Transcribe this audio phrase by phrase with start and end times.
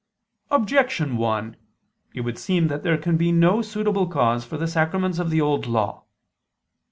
[0.49, 1.55] Objection 1:
[2.15, 5.39] It would seem that there can be no suitable cause for the sacraments of the
[5.39, 6.05] Old Law.